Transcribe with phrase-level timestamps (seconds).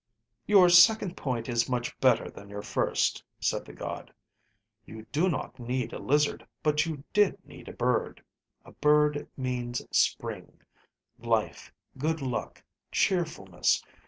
[0.47, 4.11] "Your second point is much better than your first," said the god.
[4.83, 8.23] "You do not need a lizard, but you did need a bird.
[8.65, 10.57] A bird means spring,
[11.19, 13.83] life, good luck, cheerfulness.